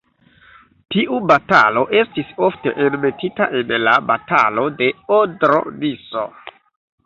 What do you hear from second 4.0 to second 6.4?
Batalo de Odro-Niso.